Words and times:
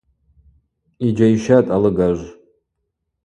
Йджьайщатӏ 1.05 1.71
алыгажв. 1.75 2.25